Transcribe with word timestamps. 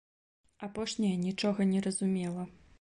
Апошняя 0.67 1.21
нічога 1.27 1.71
не 1.75 1.85
разумела. 1.91 2.51